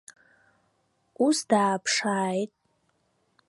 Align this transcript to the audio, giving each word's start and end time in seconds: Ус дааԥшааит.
Ус 1.25 1.37
дааԥшааит. 1.49 2.51